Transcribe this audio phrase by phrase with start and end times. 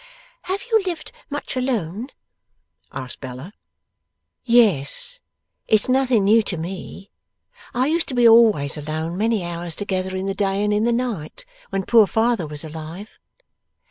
[0.45, 2.07] 'Have you lived much alone?'
[2.91, 3.53] asked Bella.
[4.43, 5.19] 'Yes.
[5.67, 7.11] It's nothing new to me.
[7.75, 10.91] I used to be always alone many hours together, in the day and in the
[10.91, 13.19] night, when poor father was alive.